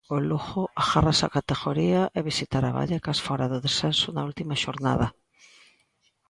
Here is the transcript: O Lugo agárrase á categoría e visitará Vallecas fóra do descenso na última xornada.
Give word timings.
O 0.15 0.17
Lugo 0.29 0.63
agárrase 0.81 1.23
á 1.29 1.33
categoría 1.37 2.01
e 2.17 2.19
visitará 2.29 2.69
Vallecas 2.79 3.19
fóra 3.25 3.45
do 3.51 3.59
descenso 3.65 4.07
na 4.11 4.25
última 4.29 4.55
xornada. 4.63 5.07